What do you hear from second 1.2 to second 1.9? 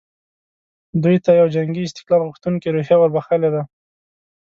ته یوه جنګي